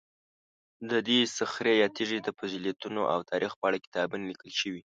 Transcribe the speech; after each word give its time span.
د 0.89 0.91
دې 1.07 1.19
صخرې 1.37 1.73
یا 1.81 1.87
تیږې 1.95 2.19
د 2.23 2.29
فضیلتونو 2.39 3.01
او 3.13 3.19
تاریخ 3.31 3.51
په 3.59 3.65
اړه 3.67 3.83
کتابونه 3.85 4.23
لیکل 4.31 4.51
شوي. 4.59 4.81